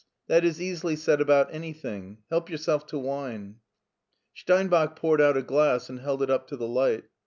That 0.25 0.43
is 0.43 0.59
easily 0.59 0.95
said 0.95 1.21
about 1.21 1.53
an)rthing. 1.53 2.17
Help 2.31 2.49
yourself 2.49 2.87
to 2.87 2.97
wine." 2.97 3.57
Steinbach 4.33 4.95
poured 4.95 5.21
out 5.21 5.37
a 5.37 5.43
glass 5.43 5.91
and 5.91 5.99
held 5.99 6.23
it 6.23 6.31
up 6.31 6.47
to 6.47 6.57
the 6.57 6.67
light. 6.67 7.03